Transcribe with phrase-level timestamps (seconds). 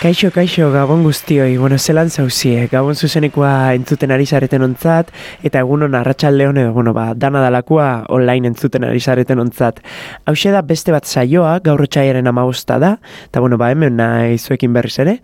[0.00, 5.10] Kaixo, kaixo, gabon guztioi, bueno, zelan zauzie, gabon zuzenekoa entzuten ari zareten ontzat,
[5.44, 9.82] eta egunon arratsalde edo, bueno, ba, dana dalakua online entzuten ari zareten ontzat.
[10.24, 12.94] Hau da beste bat saioa, gaur txaiaren amagosta da,
[13.26, 15.18] eta bueno, ba, hemen nahi zuekin berriz ere.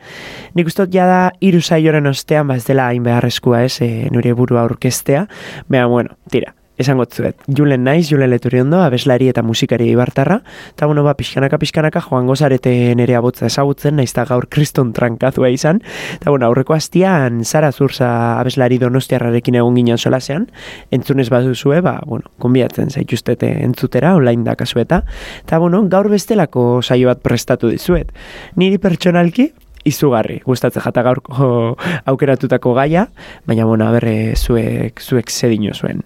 [0.53, 4.37] Nik ustot ja da, iru saioren ostean, ba, ez dela hain beharrezkoa ez, e, nire
[4.37, 5.25] burua aurkestea,
[5.73, 10.41] beha, bueno, tira, esango zuet, Julen naiz, Julen leturi ondo, abeslari eta musikari ibartarra,
[10.75, 15.83] eta bueno, ba, pixkanaka, pixkanaka, joan gozarete nere abotza ezagutzen, naiz gaur kriston trankazua izan,
[16.17, 20.49] eta bueno, aurreko hastian, Zara Zurza abeslari donostiarrarekin egon ginen solasean,
[20.91, 25.03] entzunez baduzue, ba, bueno, konbiatzen zaituztete entzutera, online da kasueta,
[25.45, 28.13] eta bueno, gaur bestelako saio bat prestatu dizuet.
[28.57, 29.53] Niri pertsonalki,
[29.87, 31.77] izugarri gustatzen jata gaurko
[32.13, 33.07] aukeratutako gaia,
[33.47, 36.03] baina bueno, berre eh, zuek zuek zedino zuen.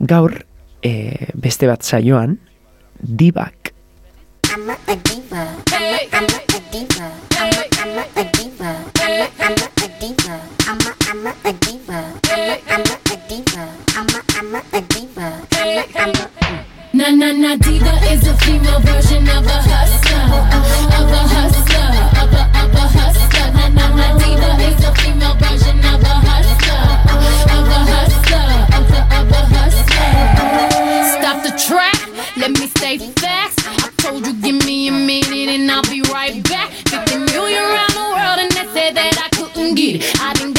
[0.00, 0.44] Gaur
[0.82, 2.38] e, beste bat saioan
[3.00, 3.72] dibak
[4.48, 5.42] I'm a diva.
[5.72, 6.12] I'm a, diva.
[6.16, 7.10] I'm a, diva.
[7.82, 8.70] I'm a, diva.
[8.98, 10.40] I'm a, diva.
[10.66, 10.80] I'm
[11.26, 12.00] a, diva.
[12.28, 12.86] I'm
[14.54, 15.26] a, diva.
[15.94, 16.12] I'm.
[16.94, 20.85] Na na na diva is a female version of a hustler.
[32.76, 33.58] Stay fast.
[33.66, 36.70] I told you give me a minute and I'll be right back.
[36.88, 40.20] 50 million around the world and they said that I couldn't get it.
[40.20, 40.55] I done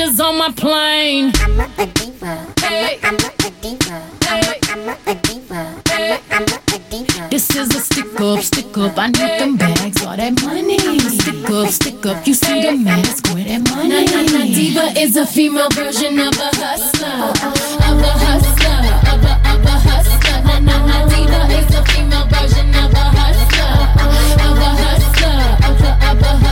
[0.00, 1.32] passengers on my plane.
[1.36, 2.46] I'm a diva.
[2.60, 4.02] Hey, I'm a diva.
[4.22, 5.82] I'm a, I'm a diva.
[6.30, 7.28] I'm a diva.
[7.30, 8.98] This is a stick up, stick up.
[8.98, 10.78] I need them bags, all that money.
[11.00, 12.26] Stick up, stick up.
[12.26, 13.88] You see the mask where that money.
[13.88, 17.88] Na na na diva is a female version of a hustler, oh, oh.
[17.90, 18.80] of a hustler,
[19.12, 20.38] of a of a hustler.
[20.44, 24.16] Na na na diva is a female version of a hustler, of
[24.56, 26.49] a hustler, of a of a hustler.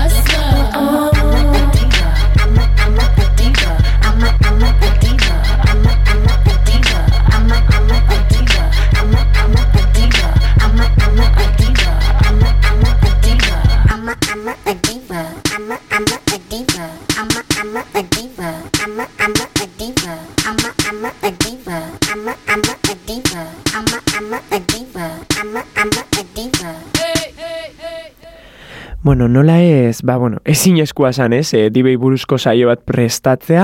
[29.09, 33.63] Bueno, nola ez, ba, bueno, ezin eskua zan ez, e, dibei buruzko saio bat prestatzea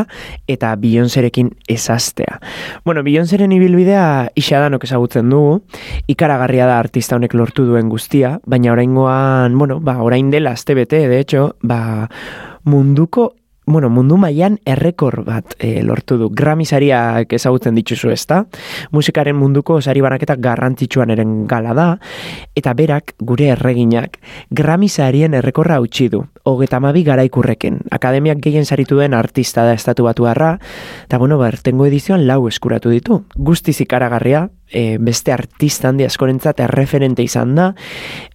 [0.49, 2.38] eta Beyoncérekin ezaztea.
[2.87, 5.58] Bueno, Beyoncéren ibilbidea isadanok ezagutzen dugu,
[6.08, 11.20] ikaragarria da artista honek lortu duen guztia, baina oraingoan, bueno, ba, orain dela azte de
[11.20, 12.08] hecho, ba,
[12.64, 13.35] munduko
[13.66, 16.28] bueno, mundu mailan errekor bat e, lortu du.
[16.31, 18.44] Grammy sariak ezagutzen dituzu ezta?
[18.93, 21.88] Musikaren munduko sari banaketak garrantzitsuan eren gala da,
[22.56, 24.19] eta berak, gure erreginak,
[24.50, 26.25] Grammy sarien errekorra utzi du.
[26.44, 27.81] Hogeta mabi garaikurrekin.
[27.94, 33.25] Akademiak gehien saritu den artista da estatu batu eta bueno, bertengo edizioan lau eskuratu ditu.
[33.37, 37.70] Guztiz ikaragarria, e, beste artista handi askorentzat erreferente izan da,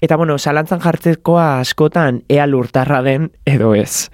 [0.01, 4.09] eta bueno, zalantzan jartzekoa askotan ea lurtarra den edo ez.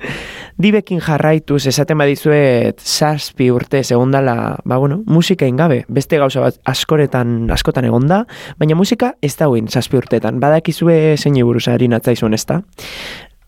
[0.56, 7.50] Dibekin jarraituz esaten badizuet zazpi urte segundala, ba bueno, musika ingabe, beste gauza bat askoretan,
[7.52, 8.22] askotan egonda,
[8.56, 12.62] baina musika ez da huin zazpi urtetan, badakizue zein buruz harin atzaizun ez da?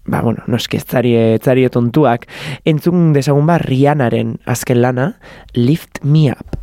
[0.08, 2.28] Ba, bueno, noski ez zari tontuak,
[2.66, 5.14] entzun dezagun ba Rihanaren azken lana,
[5.56, 6.60] Lift Me Up.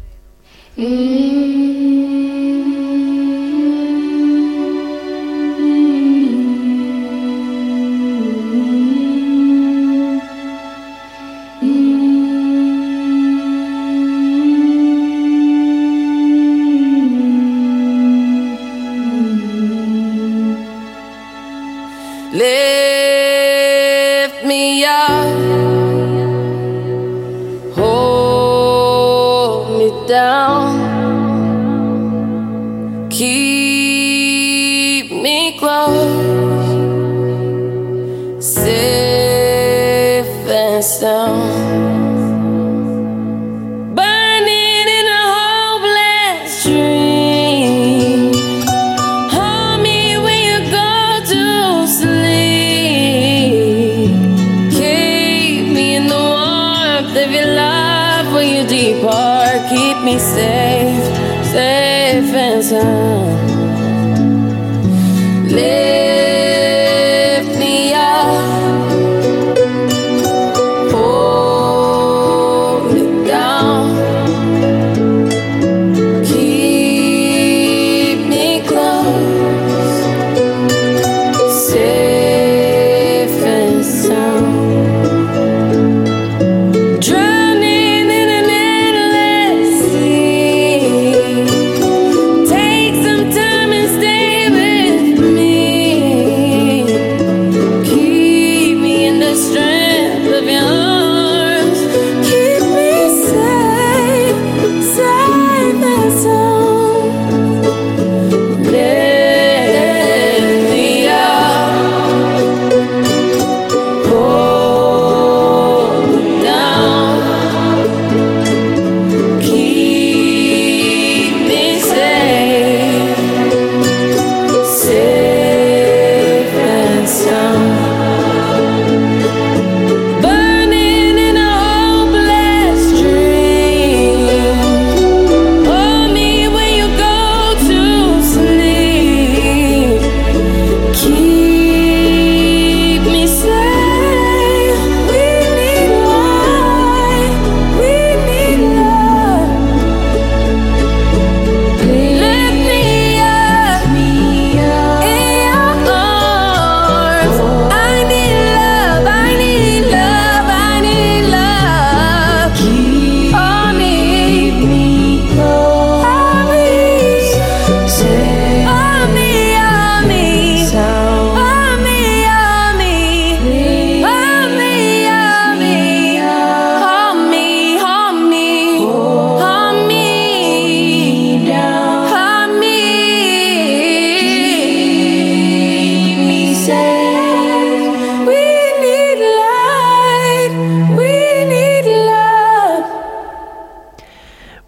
[0.76, 2.33] Lift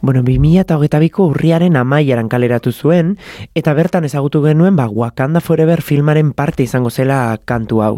[0.07, 3.17] Bueno, 2000 eta hogeita biko urriaren amaieran kaleratu zuen,
[3.59, 7.97] eta bertan ezagutu genuen, ba, Wakanda Forever filmaren parte izango zela kantu hau.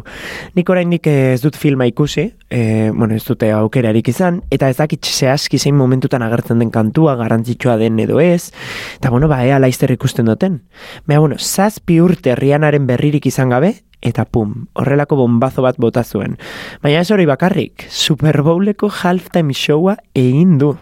[0.56, 5.04] Nik oraindik ez dut filma ikusi, e, bueno, ez dute aukerarik izan, eta ez dakit
[5.04, 8.54] zehazki zein momentutan agertzen den kantua, garrantzitsua den edo ez,
[8.96, 10.62] eta bueno, ba, ea laizter ikusten duten.
[11.04, 16.36] Baina, bueno, zazpi urte Rihanaren berririk izan gabe, eta pum, horrelako bombazo bat bota zuen.
[16.82, 20.76] Baina ez hori bakarrik, Super Bowleko halftime showa egin du.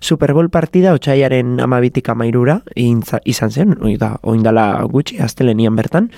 [0.00, 6.10] Super Bowl partida otxaiaren amabitik amairura egin za- izan zen, oida, oindala gutxi, astelenian bertan.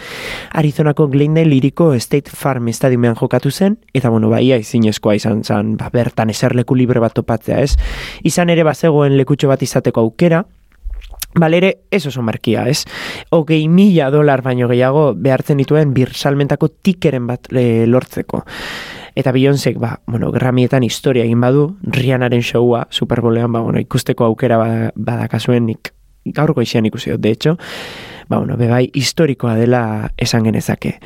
[0.52, 5.90] Arizonako Glendale liriko State Farm Stadiumean jokatu zen, eta bueno, baia izinezkoa izan zen, ba,
[5.92, 7.74] bertan eserleku libre bat topatzea, ez?
[8.22, 10.44] Izan ere bazegoen lekutxo bat izateko aukera,
[11.34, 12.84] Balere, ez oso markia, ez?
[13.34, 18.44] Hogei mila dolar baino gehiago behartzen dituen birsalmentako tikeren bat e, lortzeko.
[19.18, 24.26] Eta Beyoncék, ba, bueno, gramietan historia egin badu, Rianaren showa Super Bowlean, ba, bueno, ikusteko
[24.26, 25.92] aukera ba, badakazuen nik
[26.24, 27.56] gaurko isian ikusi dut, de hecho,
[28.28, 30.98] ba, bueno, bebai historikoa dela esan genezake.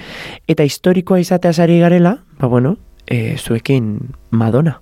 [0.46, 4.80] Eta historikoa izatea ari garela, ba, bueno, e, zuekin Madonna.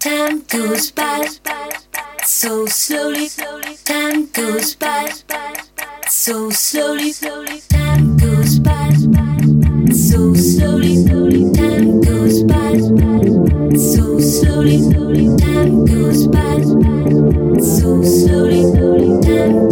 [0.00, 1.28] time goes by
[2.24, 3.28] so slowly.
[3.84, 5.12] Time goes by
[6.08, 7.12] so slowly.
[7.12, 8.90] Time goes by
[9.92, 11.04] so slowly.
[11.52, 12.72] Time goes by
[13.76, 15.36] so slowly.
[15.38, 16.60] Time goes by
[17.60, 19.20] so slowly.
[19.20, 19.69] Time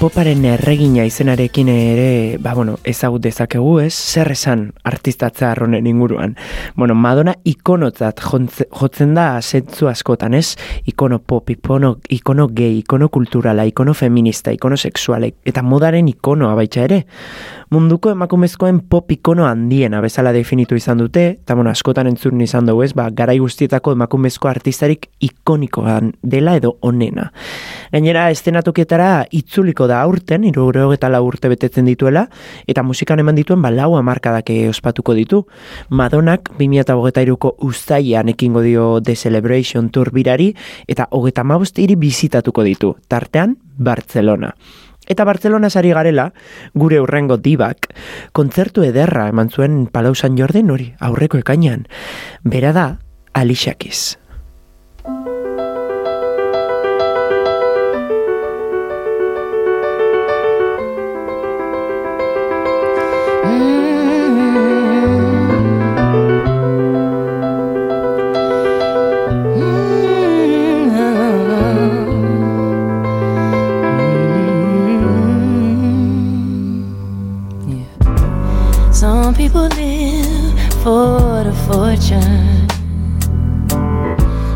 [0.00, 6.34] poparen erregina izenarekin ere, ba, bueno, ezagut dezakegu ez, zer esan artistatza honen inguruan.
[6.74, 10.56] Bueno, Madonna ikonotzat jotzen da zentzu askotan, ez?
[10.90, 16.82] Ikono pop, ikono, ikono gay, ikono kulturala, ikono feminista, ikono sexuala, eta modaren ikonoa baita
[16.88, 17.04] ere.
[17.70, 22.82] Munduko emakumezkoen pop ikono handiena bezala definitu izan dute, eta bueno, askotan entzun izan dugu
[22.82, 27.30] ez, ba, garai guztietako emakumezko artistarik ikonikoan dela edo onena.
[27.94, 32.26] Gainera, estenatokietara itzuliko da aurten, irugureo eta lau urte betetzen dituela,
[32.66, 35.44] eta musikan eman dituen ba, lau amarkadak ospatuko ditu.
[35.90, 40.54] Madonak 2008ko ustaian ekingo dio The Celebration Tour birari,
[40.88, 44.54] eta hogeta mabost hiri bizitatuko ditu, tartean Barcelona.
[45.06, 46.30] Eta Barcelona sari garela,
[46.72, 47.90] gure urrengo dibak,
[48.32, 51.84] kontzertu ederra eman zuen Palau San Jordan hori, aurreko ekainan.
[52.42, 52.86] Bera da,
[53.34, 53.76] Alicia
[79.54, 82.68] people live for the fortune.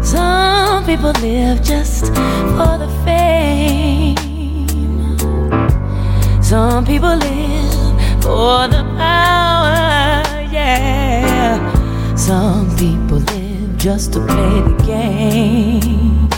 [0.02, 2.06] Some people live just
[2.56, 4.16] for the fame.
[6.42, 11.60] Some people live for the power, yeah.
[12.16, 16.28] Some people live just to play the game.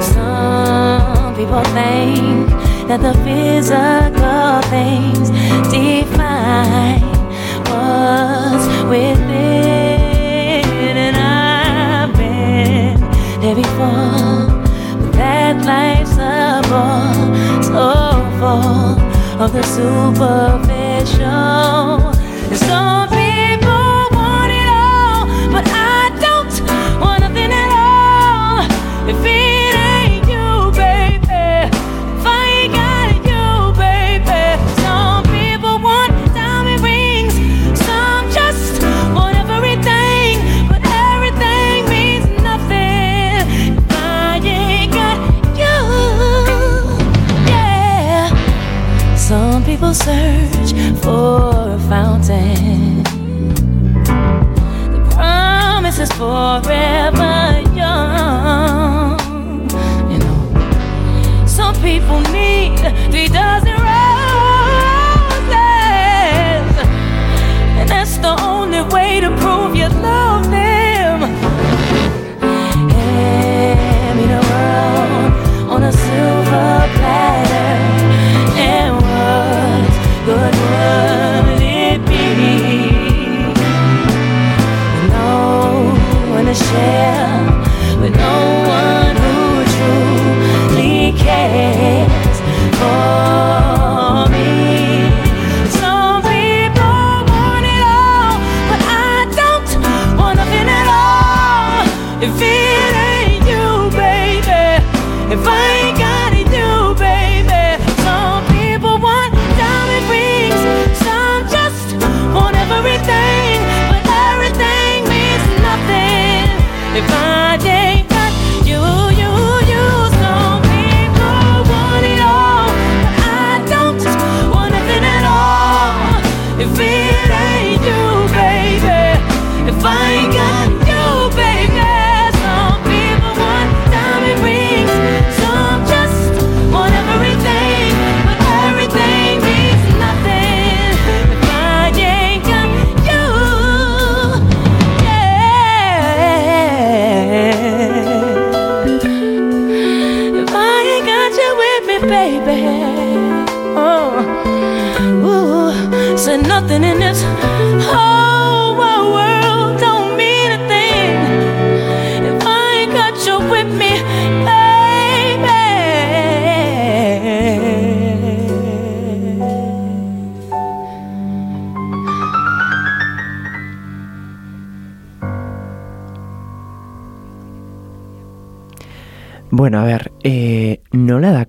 [0.00, 2.50] Some people think
[2.86, 5.30] that the physical things
[5.72, 7.15] define
[8.06, 9.24] what's within,
[11.06, 13.00] and I've been
[13.40, 14.46] there before.
[15.00, 17.14] But that life's a ball
[17.72, 17.86] so
[18.38, 18.94] full
[19.42, 20.86] of the superficial.
[22.50, 22.95] And some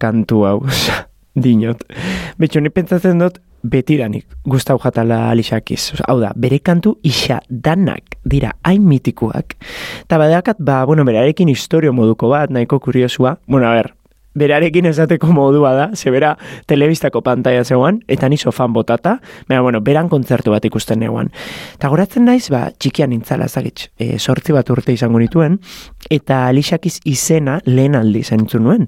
[0.08, 0.58] kantu hau,
[1.44, 1.84] dinot.
[2.40, 5.92] Betxo, ni pentsatzen dut, betidanik gustau jatala alixakiz.
[6.08, 9.58] Hau da, bere kantu isa danak dira hain mitikuak.
[10.06, 13.38] Eta badakat, ba, bueno, berarekin historio moduko bat, nahiko kuriosua.
[13.48, 13.94] Bueno, a ber,
[14.38, 16.36] berarekin esateko modua da, ze bera
[16.70, 21.32] telebistako pantaia zegoan, eta ni sofan botata, baina, bueno, beran kontzertu bat ikusten neguan.
[21.76, 25.60] Eta goratzen naiz, ba, txikian nintzala, zagitz, e, sortzi bat urte izango nituen,
[26.10, 28.86] eta Alixakiz izena lehen aldi zentzun nuen.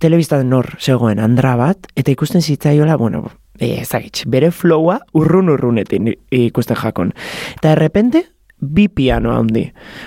[0.00, 6.12] Telebistan nor zegoen andra bat, eta ikusten zitzaiola, bueno, e, ezagitz, bere flowa urrun urrunetin
[6.30, 7.12] ikusten jakon.
[7.58, 8.24] Eta errepente,
[8.60, 9.64] bi piano handi.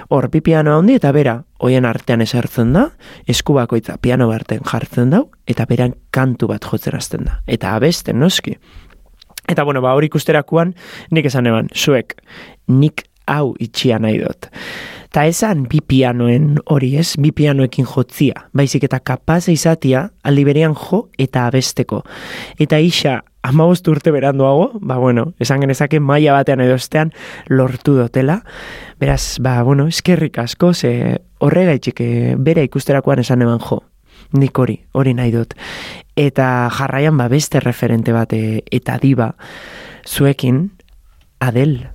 [0.10, 2.88] Hor, bi piano handi eta bera, hoien artean esertzen da,
[3.30, 7.40] esku bakoitza piano barten jartzen dau, eta beran kantu bat jotzen hasten da.
[7.48, 8.58] Eta abesten, noski.
[9.50, 10.76] Eta bueno, ba, hori ikusterakuan,
[11.12, 12.16] nik esan eban, zuek,
[12.68, 14.52] nik hau itxia nahi dut.
[15.12, 21.10] Ta esan bi pianoen hori ez, bi pianoekin jotzia, baizik eta kapaz izatia aldi jo
[21.20, 22.04] eta abesteko.
[22.58, 27.12] Eta isa, amabost urte beranduago, ba bueno, esan genezake maila batean edo estean
[27.50, 28.44] lortu dotela.
[29.00, 33.84] Beraz, ba bueno, eskerrik asko, ze horregaitxik eh, bere ikusterakoan esan eban jo.
[34.32, 35.54] Nik hori, hori nahi dut.
[36.16, 39.36] Eta jarraian ba beste referente bat eh, eta diba
[40.08, 40.72] zuekin
[41.40, 41.90] Adel.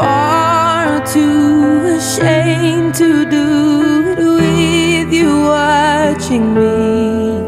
[0.00, 3.46] Far too ashamed to do
[4.10, 7.40] it with you watching me.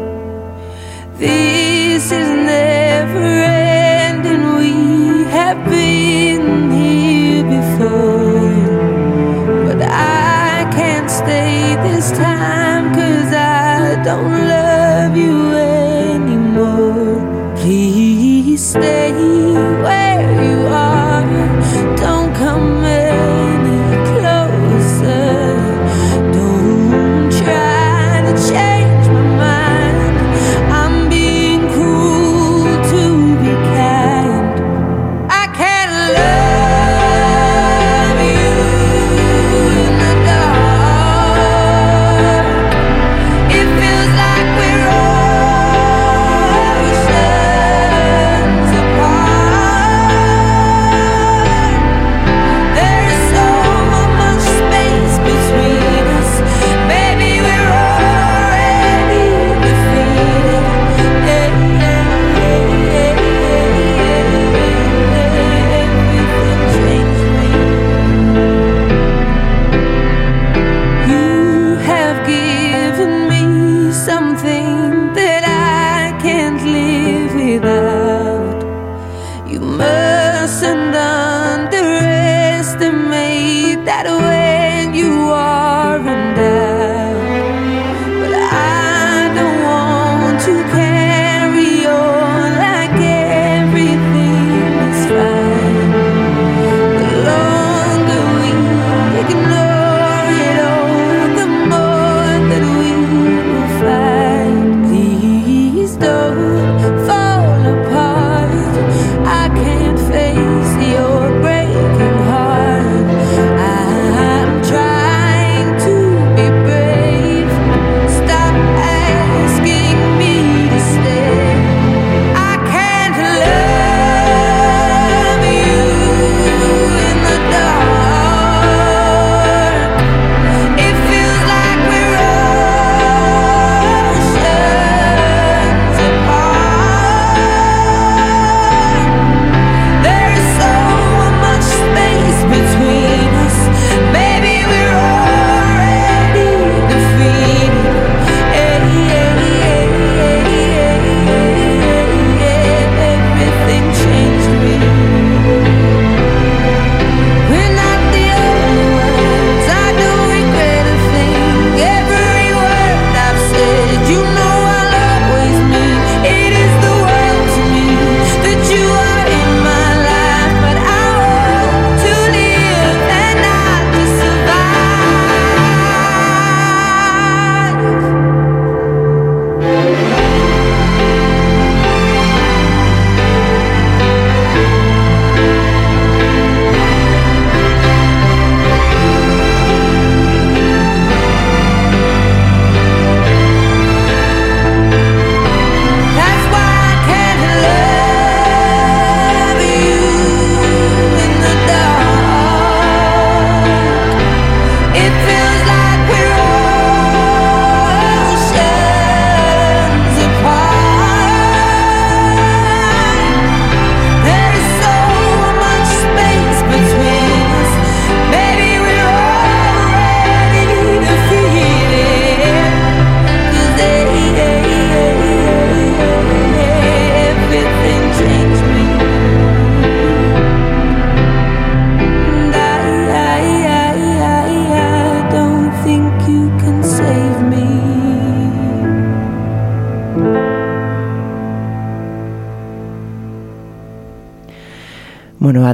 [1.17, 4.43] This is never ending.
[4.57, 8.49] We have been here before.
[9.67, 17.19] But I can't stay this time cause I don't love you anymore.
[17.57, 19.28] Please stay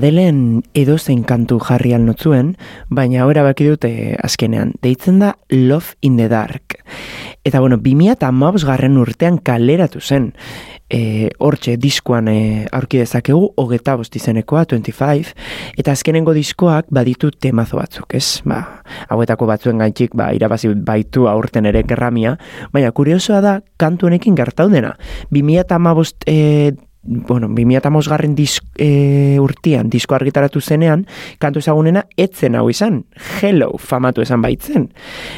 [0.06, 2.52] Adelen edozein kantu jarri alnotzuen,
[2.94, 3.90] baina ora baki dute
[4.22, 4.76] azkenean.
[4.86, 6.76] Deitzen da Love in the Dark.
[7.42, 10.30] Eta bueno, 2008 garren urtean kaleratu zen.
[10.94, 12.38] E, hortxe diskoan e,
[12.70, 15.34] aurki dezakegu, hogeta bost izenekoa, 25,
[15.74, 18.44] eta azkenengo diskoak baditu temazo batzuk, ez?
[18.46, 22.38] Ba, hauetako batzuen gaitxik, ba, irabazi baitu aurten ere kerramia,
[22.70, 24.94] baina kuriosoa da, kantu honekin gertaudena.
[25.34, 31.06] 2008 e, bueno, 2008 garren disk, e, urtian disko argitaratu zenean,
[31.40, 33.04] kantu ezagunena etzen hau izan,
[33.42, 34.90] Hello famatu esan baitzen.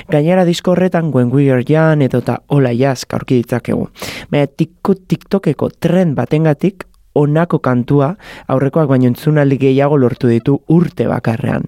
[0.09, 3.89] Gainera disko horretan When We Are Young edo eta Ola Jask aurki ditzakegu.
[4.31, 8.11] Baina tiktokeko trend batengatik onako kantua
[8.47, 11.65] aurrekoak baino entzunaldi gehiago lortu ditu urte bakarrean.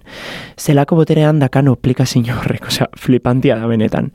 [0.57, 4.11] Zelako boterean dakano aplikazio horrek, osea, flipantia da benetan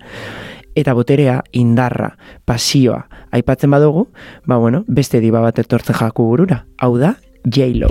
[0.74, 4.08] eta boterea indarra, pasioa aipatzen badugu,
[4.46, 6.64] ba bueno, beste diba bat etortzen jaku burura.
[6.78, 7.90] Hau da, J-Lo.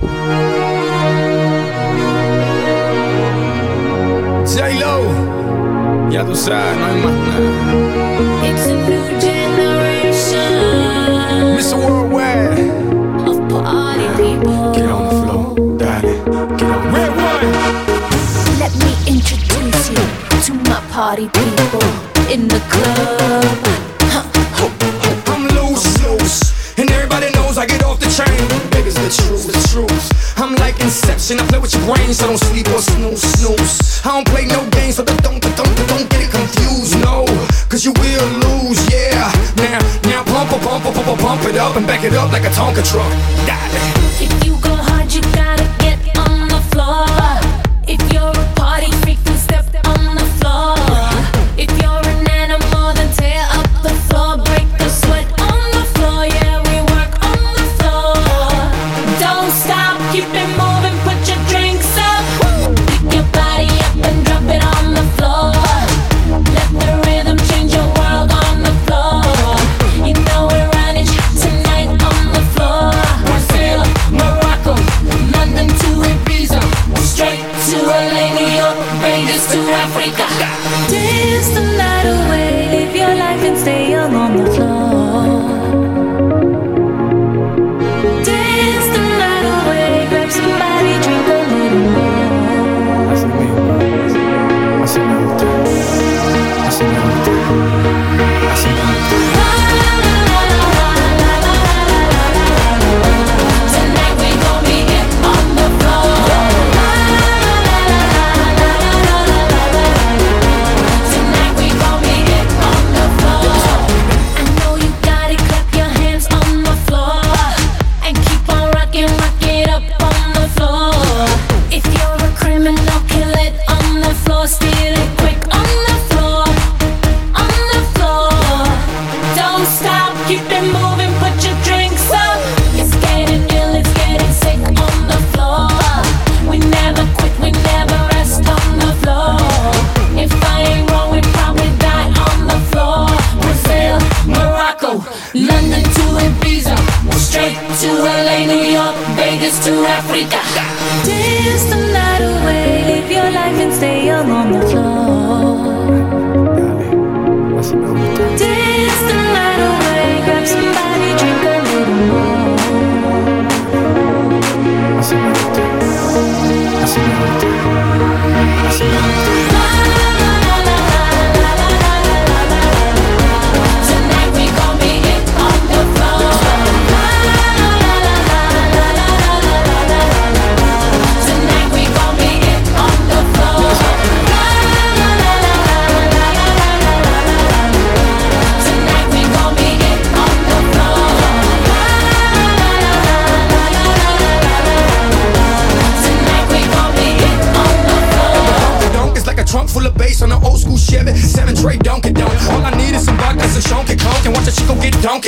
[4.48, 4.96] J-Lo,
[6.12, 7.40] ya tú sabes, no hay más nada.
[8.48, 10.54] It's a new generation
[11.58, 11.78] Mr.
[11.78, 12.60] Worldwide,
[13.28, 14.72] of party people.
[14.74, 16.14] get on the floor, dale,
[16.58, 16.94] get on.
[16.94, 17.52] Red one,
[18.60, 20.04] Let me introduce you
[20.46, 23.44] to my party people in the club.
[25.28, 28.38] I'm loose, loose, and everybody knows I get off the train.
[28.72, 30.40] Baby's the truth, the truth.
[30.40, 34.06] I'm like Inception, I play with your brain, so don't sleep or snooze, snooze.
[34.06, 37.26] I don't play no games, so don't, don't, don't, don't get it confused, no,
[37.70, 39.32] cause you will lose, yeah.
[39.58, 42.50] Now, now pump, pump, pump, pump, pump, it up and back it up like a
[42.50, 43.12] Tonka truck.
[44.20, 47.43] If you go hard, you gotta get on the floor.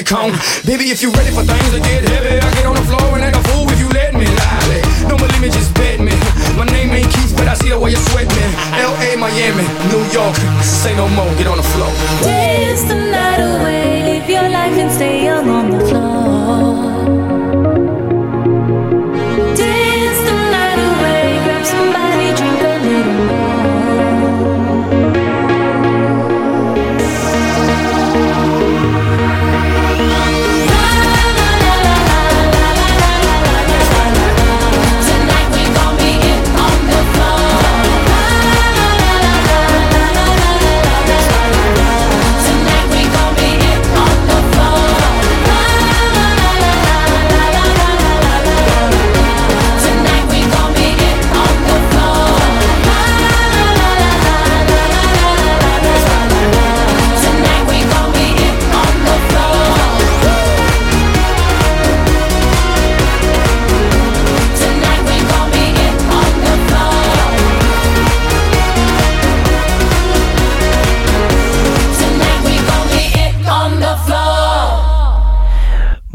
[0.05, 1.84] Get Baby, if you ready for things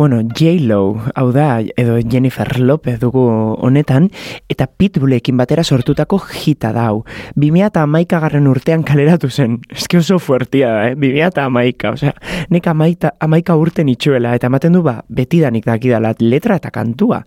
[0.00, 3.20] Bueno, J-Lo, hau da, edo Jennifer Lopez dugu
[3.60, 4.06] honetan,
[4.48, 7.02] eta Pitbullekin batera sortutako hita da hau.
[7.36, 9.58] 2008 garren urtean kaleratu zen.
[9.68, 10.96] Eski oso fuertia da, eh?
[10.96, 12.14] 2008, osea,
[12.48, 17.20] nek amaita, amaika urten itxuela, eta ematen du ba, betidanik dakidala letra eta kantua.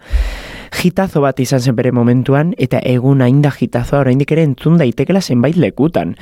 [0.81, 5.21] Hitazo bat izan zen bere momentuan, eta egun hain da hitazoa oraindik ere entzun daitekela
[5.21, 6.15] zenbait lekutan.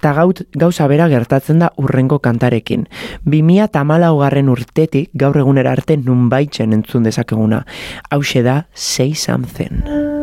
[0.00, 2.86] Ta gaut, gauza bera gertatzen da urrengo kantarekin.
[3.24, 7.64] 2008 garren urtetik gaur egunera arte nunbaitzen entzun dezakeguna.
[8.10, 10.15] Hauxe da Say Something.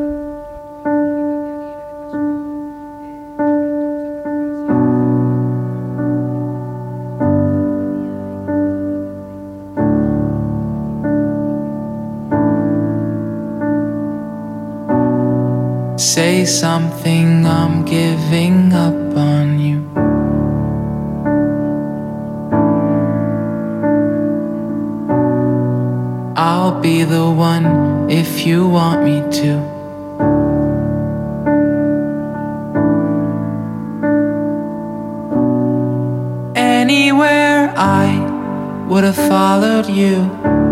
[16.04, 19.80] Say something, I'm giving up on you.
[26.36, 29.52] I'll be the one if you want me to.
[36.56, 40.63] Anywhere I would have followed you.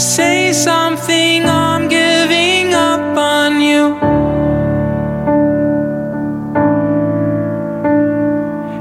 [0.00, 3.98] Say something, I'm giving up on you.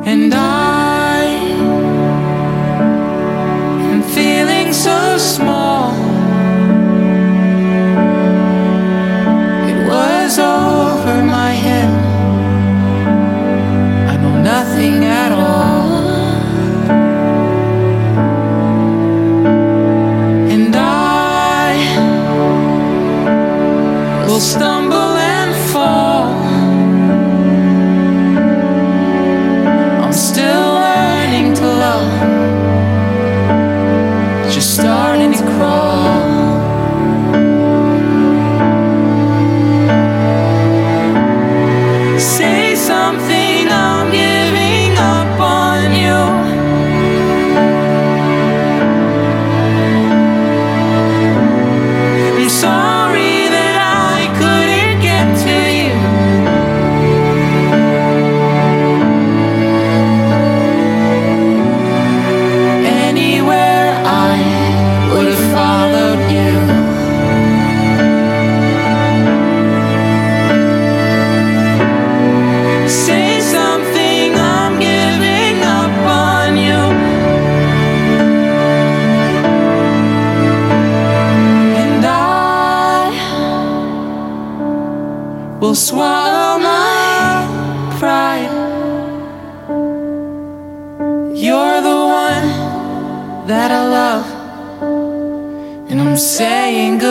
[0.06, 1.20] And I
[3.92, 5.59] am feeling so small.
[24.40, 24.79] estão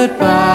[0.06, 0.47] goodbye.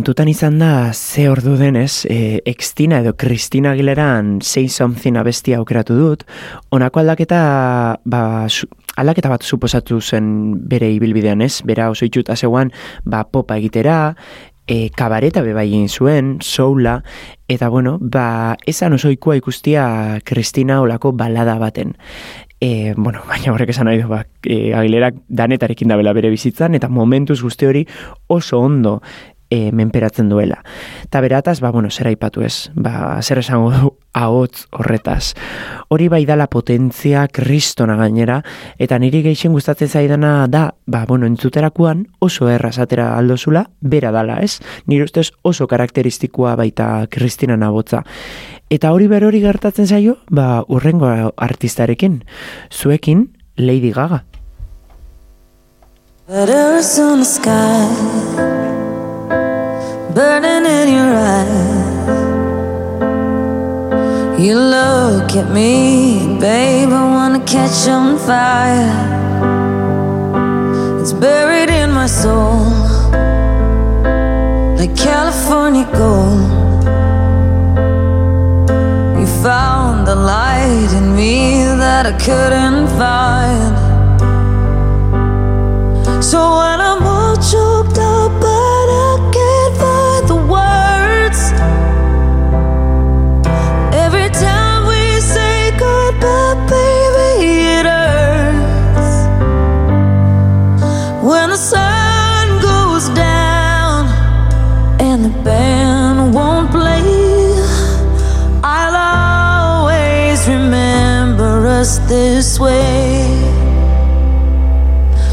[0.00, 5.92] Kontutan izan da ze ordu denez, e, Extina edo Kristina Aguileran Say Something abestia aukeratu
[5.92, 6.22] dut,
[6.72, 7.40] honako aldaketa,
[8.08, 8.64] ba, su,
[8.96, 10.30] aldaketa bat suposatu zen
[10.70, 12.72] bere ibilbidean ez, bera oso itxuta zegoan,
[13.04, 14.14] ba, popa egitera,
[14.64, 17.02] e, kabareta beba egin zuen, soula,
[17.52, 21.92] eta bueno, ba, esan oso ikua ikustia Kristina olako balada baten.
[22.56, 26.88] E, bueno, baina horrek esan nahi du, ba, e, Aguilerak danetarekin dabela bere bizitzan, eta
[26.88, 27.84] momentuz guzti hori
[28.32, 29.02] oso ondo
[29.50, 30.62] e, menperatzen duela.
[31.04, 35.34] Eta berataz, ba, bueno, zer aipatu ez, ba, zer esango du ahotz horretaz.
[35.90, 38.40] Hori bai dala potentzia kristona gainera,
[38.78, 44.38] eta niri geixen gustatzen zaidana da, ba, bueno, entzuterakuan oso erraz atera aldozula, bera dala,
[44.40, 44.60] ez?
[44.86, 48.04] Nire ustez oso karakteristikoa baita kristina nabotza.
[48.70, 52.22] Eta hori berori gertatzen zaio, ba, urrengo artistarekin,
[52.70, 54.24] zuekin Lady Gaga.
[56.28, 58.49] Letters on the sky,
[60.14, 61.70] burning in your eyes.
[64.40, 68.90] You look at me, babe, I wanna catch on fire.
[71.00, 72.64] It's buried in my soul,
[74.78, 76.84] like California gold.
[79.20, 83.74] You found the light in me that I couldn't find.
[86.24, 88.59] So when I'm all choked up,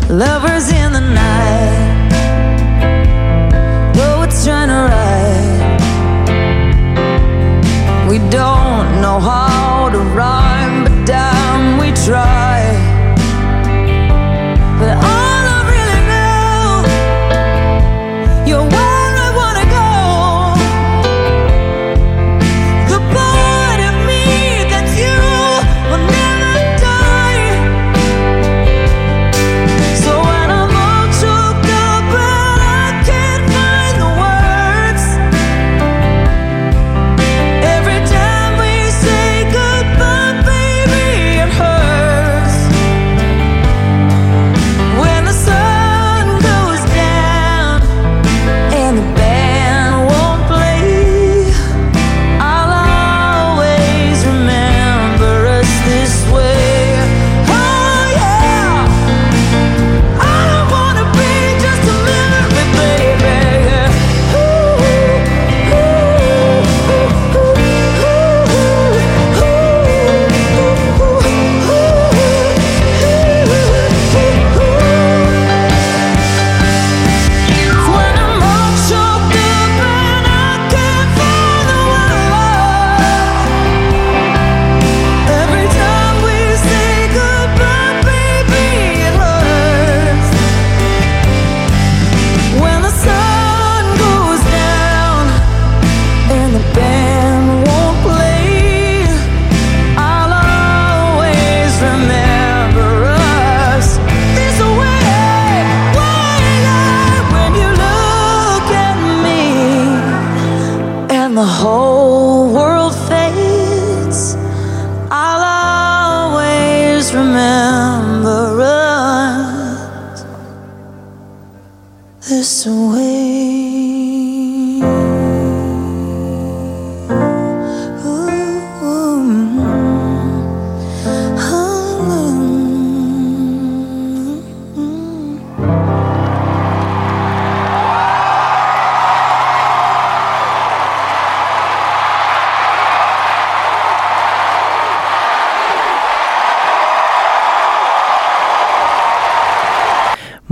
[0.09, 1.36] Lovers in the night,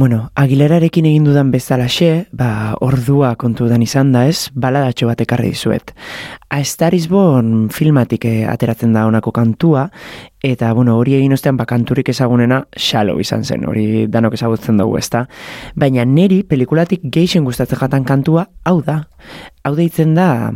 [0.07, 5.95] Bueno, Aguilerarekin egin dudan bezalaxe, ba, ordua kontudan izan da ez, baladatxo bat ekarri dizuet.
[6.53, 9.87] A Star is Born filmatik eh, ateratzen da honako kantua,
[10.45, 14.99] eta bueno, hori egin ostean ba, kanturik ezagunena Shallow izan zen, hori danok ezagutzen dugu
[14.99, 15.23] ezta.
[15.73, 19.01] Baina neri pelikulatik geixen gustatzen jatan kantua, hau da.
[19.65, 20.53] Hau deitzen da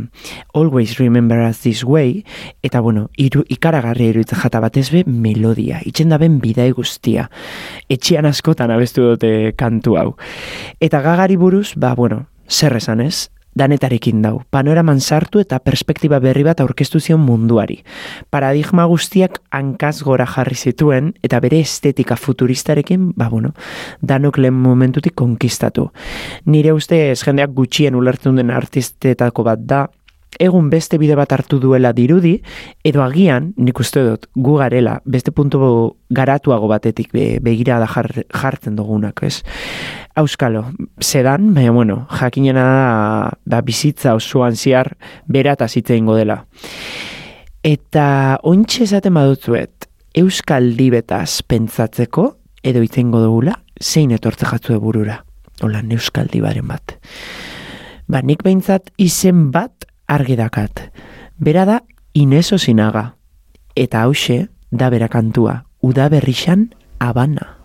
[0.54, 2.22] Always Remember Us This Way,
[2.62, 7.26] eta bueno, iru, ikaragarri iruditzen jata batez be melodia, itxen da ben bidai guztia.
[7.90, 10.16] Etxean askotan abestu dute kantu hau.
[10.80, 13.30] Eta gagari buruz, ba bueno, zer esan ez?
[13.54, 14.42] danetarekin dau.
[14.50, 17.80] Panoraman sartu eta perspektiba berri bat aurkeztu zion munduari.
[18.30, 23.50] Paradigma guztiak hankaz gora jarri zituen eta bere estetika futuristarekin, ba bueno,
[24.00, 25.90] danok lehen momentutik konkistatu.
[26.46, 29.88] Nire uste jendeak gutxien ulertzen den artistetako bat da,
[30.40, 32.38] egun beste bide bat hartu duela dirudi,
[32.86, 35.60] edo agian, nik uste dut, gu garela, beste puntu
[36.10, 39.42] garatuago batetik be, begira da jar, jartzen dugunak, ez?
[40.18, 40.64] Auskalo,
[40.98, 42.88] sedan, baina bueno, jakinena da,
[43.44, 44.94] da bizitza osoan ziar
[45.28, 46.40] bera eta zitze ingo dela.
[47.62, 52.24] Eta ointxe esaten badutzuet, Euskal Dibetaz pentsatzeko,
[52.66, 55.20] edo itzengo dugula, zein etortze jatzue burura.
[55.62, 56.96] Hola, Euskal Dibaren bat.
[58.10, 59.79] Ba, nik behintzat izen bat
[60.10, 60.90] argi dakat.
[61.38, 61.80] Bera da
[62.12, 63.14] Ineso Sinaga.
[63.78, 65.64] Eta hause da bera kantua.
[65.80, 67.56] Uda berrixan Habana.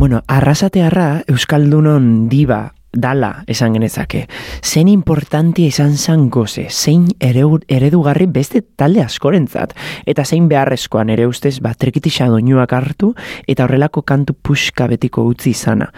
[0.00, 4.22] Bueno, arrasatearra Euskaldunon diba dala esan genezake.
[4.64, 9.74] Zein importantia izan zan goze, zein eredugarri beste talde askorentzat,
[10.08, 13.12] eta zein beharrezkoan ere ustez ba, trikitisa doinuak hartu,
[13.46, 15.90] eta horrelako kantu puska betiko utzi izana.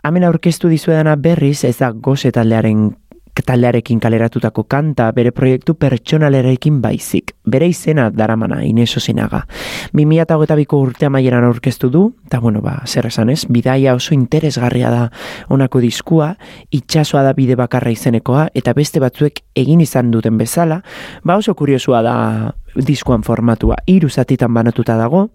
[0.00, 2.94] Hemen aurkeztu dizuedana berriz ez da goze taldearen
[3.46, 7.34] taldearekin kaleratutako kanta bere proiektu pertsonalerekin baizik.
[7.48, 9.46] bere izena daramana, Ineso Zinaga.
[9.96, 15.06] 2008ko urte amaieran aurkeztu du, eta bueno, ba, zer esan ez, bidaia oso interesgarria da
[15.48, 16.34] honako diskua,
[16.70, 20.82] itxasoa da bide bakarra izenekoa, eta beste batzuek egin izan duten bezala,
[21.24, 22.16] ba oso kuriosua da
[22.86, 23.76] diskuan formatua.
[23.86, 25.28] Hiru zatitan banatuta dago.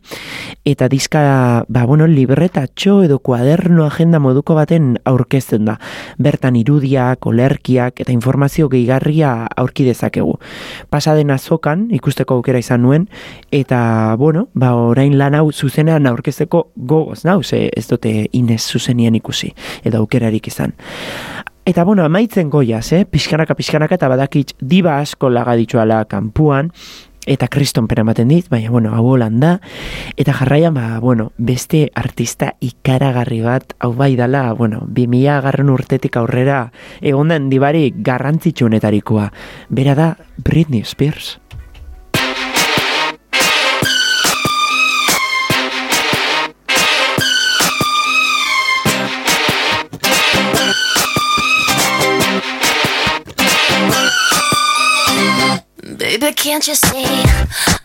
[0.65, 5.79] Eta diska ba bueno libretatxo edo kuaderno agenda moduko baten aurkezten da.
[6.17, 10.37] Bertan irudiak olerkiak eta informazio gehigarria aurki dezakegu.
[10.89, 13.07] Pasaden azokan ikusteko aukera izan nuen
[13.51, 19.15] eta bueno ba orain lan hau zuzenean aurkezteko gogoz nau ze ez dute Ines zuzenian
[19.15, 20.73] ikusi edo aukerarik izan.
[21.65, 23.05] Eta bueno, amaitzen goiaz, eh?
[23.07, 26.73] pixkanaka, pixkanaka, eta badakit diba asko laga dituala kanpuan,
[27.25, 29.39] eta kriston pena ematen dit, baina, bueno, hau holan
[30.17, 36.17] eta jarraian, ba, bueno, beste artista ikaragarri bat, hau bai dala, bueno, 2000 garren urtetik
[36.17, 36.71] aurrera,
[37.01, 39.31] egondan dibari garrantzitsunetarikoa,
[39.69, 41.42] bera da Britney Spears.
[56.43, 57.82] Can't you see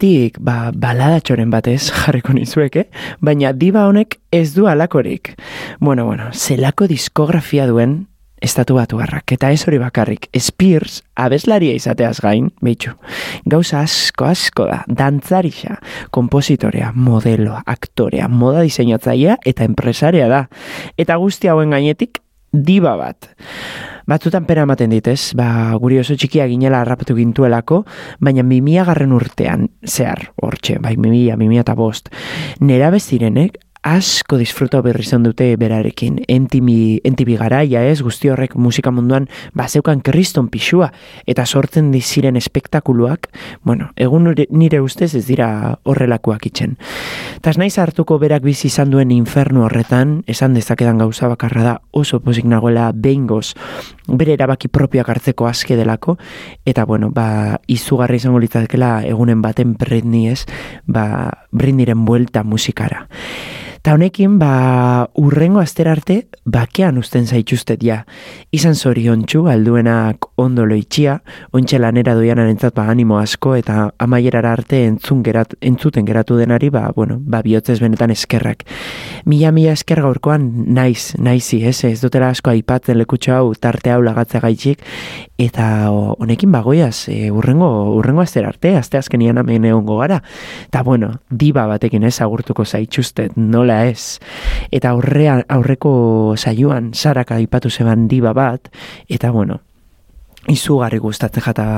[0.00, 2.86] Orduagatik, ba, baladatxoren batez jarriko nizueke,
[3.20, 5.34] baina diba honek ez du alakorik.
[5.78, 8.06] Bueno, bueno, zelako diskografia duen
[8.40, 12.94] estatu batu harrak, eta ez hori bakarrik, Spears abeslaria izateaz gain, behitxu,
[13.44, 15.76] gauza asko asko da, dantzarixa,
[16.10, 20.46] kompositorea, modeloa, aktorea, moda diseinatzailea eta enpresaria da.
[20.96, 22.22] Eta guzti hauen gainetik,
[22.56, 23.28] diba bat.
[24.08, 25.32] Batzutan pena ematen dit, ez?
[25.36, 27.82] Ba, guri oso txikia ginela harrapatu gintuelako,
[28.20, 32.12] baina 2000 garren urtean, zehar, hortxe, bai 2000, 2000 eta bost,
[32.60, 36.20] nera bezirenek asko disfruta berri izan dute berarekin.
[36.28, 40.90] Entimi, entibi garaia ez, guzti horrek musika munduan bazeukan kriston pixua,
[41.26, 43.30] eta sortzen diziren espektakuluak,
[43.64, 46.76] bueno, egun nire- ustez ez dira horrelakoak itxen.
[47.40, 52.20] Tas naiz hartuko berak bizi izan duen infernu horretan, esan dezakedan gauza bakarra da oso
[52.20, 53.54] pozik nagoela behingoz
[54.06, 56.18] bere erabaki propioak hartzeko aske delako,
[56.66, 60.44] eta bueno, ba, izugarri izango litzakela egunen baten Britney ez,
[60.86, 63.06] ba, Britneyren buelta musikara.
[63.80, 68.02] Ta honekin, ba, urrengo astera arte, bakean usten zaituztet ja.
[68.52, 71.14] Izan zoriontsu, alduenak ondo loitxia,
[71.56, 76.68] ontxe lanera doianan entzat ba, animo asko, eta amaierara arte entzun gerat, entzuten geratu denari,
[76.68, 78.66] ba, bueno, ba, bihotzez benetan eskerrak.
[79.24, 80.44] Mila mila esker gaurkoan
[80.76, 84.84] naiz, naizi, ez, ez dutela asko aipatzen lekutxo hau, tarte hau lagatza gaitxik,
[85.40, 90.20] eta honekin bagoiaz, e, urrengo, urrengo astera arte, aste azkenian hemen egongo gara.
[90.68, 94.18] Ta bueno, diba batekin ez agurtuko zaitxustet, nola ez.
[94.70, 98.70] Eta aurrean, aurreko saioan saraka aipatu zeban diba bat,
[99.08, 99.60] eta bueno,
[100.48, 101.68] izugarri gustatzen jata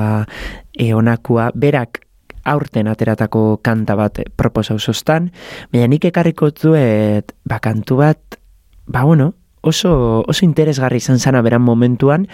[0.73, 2.03] e, onakua, berak
[2.45, 5.31] aurten ateratako kanta bat eh, proposau zoztan,
[5.73, 8.39] baina nik ekarriko duet, ba, kantu bat,
[8.87, 9.33] ba, bueno,
[9.63, 12.29] oso, oso interesgarri izan zana beran momentuan,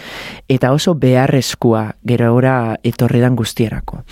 [0.49, 4.03] eta oso beharrezkoa gero ora etorridan guztierako.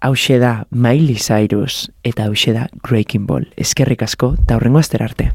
[0.00, 3.48] Hauxe da Miley Cyrus, eta hauxe da Breaking Ball.
[3.56, 5.30] Eskerrik asko, eta horrengo astera arte.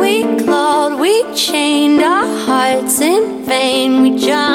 [0.00, 4.02] We clawed, we chained our hearts in vain.
[4.02, 4.49] We jumped,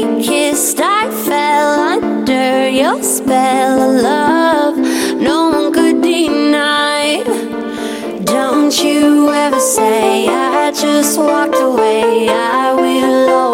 [0.00, 4.76] Kissed, I fell under your spell of love.
[5.20, 7.22] No one could deny.
[8.24, 12.28] Don't you ever say I just walked away.
[12.30, 13.49] I will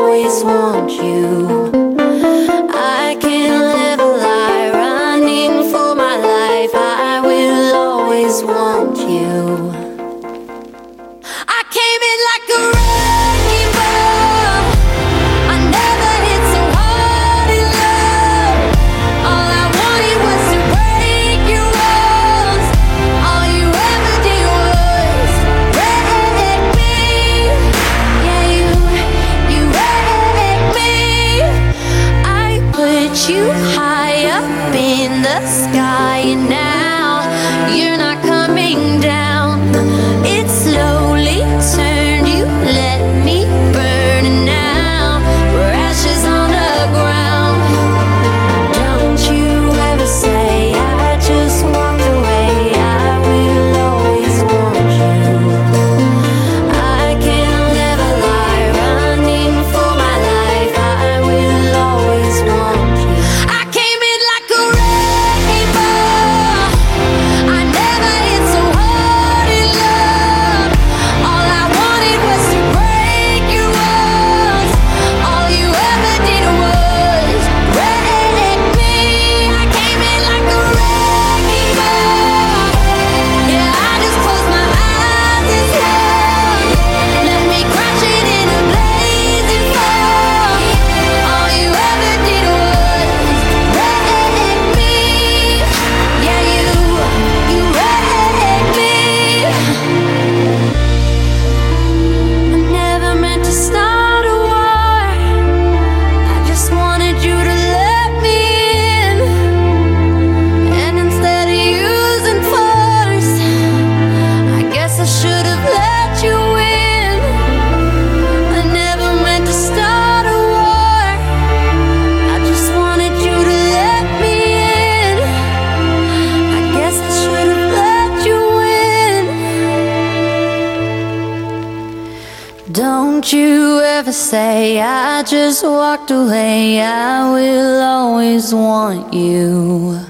[135.27, 136.81] just walked away.
[136.81, 140.06] I will always want you.